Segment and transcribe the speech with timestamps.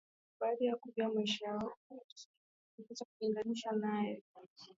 [0.39, 2.27] Baada ya kujua maisha ya Yesu
[2.77, 4.23] tunapaswa kujilinganisha naye